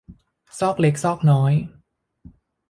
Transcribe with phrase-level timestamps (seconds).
[0.59, 1.53] ซอกเล็กซอกน้อย